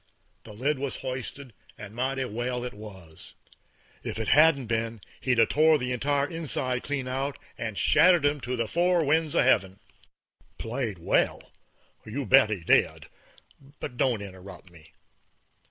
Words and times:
The 0.45 0.53
lid 0.53 0.79
was 0.79 0.95
hoisted, 1.05 1.53
and 1.77 1.93
mighty 1.93 2.25
well 2.25 2.63
it 2.63 2.73
was. 2.73 3.35
If 4.03 4.17
it 4.17 4.29
hadn't 4.29 4.65
been, 4.65 4.99
he'd 5.19 5.37
'a' 5.37 5.45
tore 5.45 5.77
the 5.77 5.91
entire 5.91 6.25
inside 6.27 6.81
clean 6.81 7.07
out 7.07 7.37
and 7.55 7.77
shattered 7.77 8.25
'em 8.25 8.41
to 8.41 8.55
the 8.55 8.67
four 8.67 9.03
winds 9.05 9.35
of 9.35 9.43
heaven. 9.43 9.79
Played 10.57 10.97
well? 10.97 11.51
You 12.03 12.25
bet 12.25 12.49
he 12.49 12.63
did; 12.63 13.09
but 13.79 13.95
don't 13.97 14.23
interrupt 14.23 14.71
me. 14.71 14.91